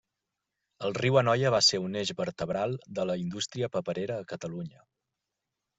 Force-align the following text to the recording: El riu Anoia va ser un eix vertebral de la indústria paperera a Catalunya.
El 0.87 0.95
riu 0.99 1.19
Anoia 1.21 1.51
va 1.55 1.59
ser 1.67 1.81
un 1.89 1.99
eix 2.01 2.13
vertebral 2.23 2.75
de 3.01 3.07
la 3.11 3.19
indústria 3.27 3.71
paperera 3.77 4.21
a 4.23 4.29
Catalunya. 4.35 4.85